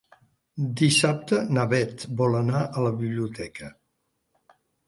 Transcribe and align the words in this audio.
Dissabte 0.81 1.41
na 1.59 1.67
Bet 1.75 2.07
vol 2.23 2.39
anar 2.39 2.65
a 2.65 2.87
la 2.89 2.95
biblioteca. 3.05 3.73